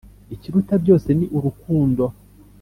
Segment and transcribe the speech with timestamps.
[0.35, 2.03] Ikiruta byose ni urukundo